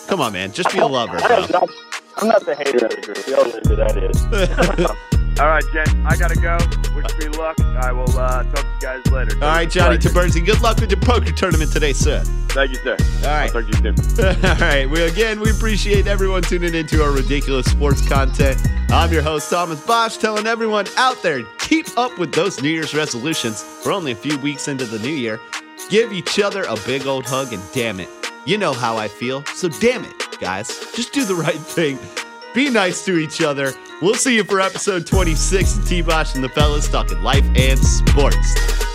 [0.08, 0.52] Come on, man.
[0.52, 1.36] Just be a lover, I bro.
[1.36, 1.68] am not,
[2.16, 3.26] I'm not the hater of the group.
[3.26, 5.08] We all know who that is.
[5.38, 6.58] All right, Jen, I gotta go.
[6.96, 7.60] Wish me luck.
[7.60, 9.34] I will uh, talk to you guys later.
[9.36, 12.24] All right, Johnny Taberzi, good luck with your poker tournament today, sir.
[12.48, 12.96] Thank you, sir.
[12.98, 13.54] All right.
[13.54, 14.44] I'll talk to you soon.
[14.44, 14.90] All right.
[14.90, 18.60] We again we appreciate everyone tuning into our ridiculous sports content.
[18.90, 22.92] I'm your host Thomas Bosch, telling everyone out there keep up with those New Year's
[22.92, 23.64] resolutions.
[23.86, 25.38] We're only a few weeks into the new year.
[25.88, 28.08] Give each other a big old hug, and damn it,
[28.44, 29.44] you know how I feel.
[29.54, 30.66] So damn it, guys,
[30.96, 31.96] just do the right thing.
[32.54, 33.72] Be nice to each other.
[34.00, 37.78] We'll see you for episode 26 of T Bosch and the fellas talking life and
[37.78, 38.87] sports.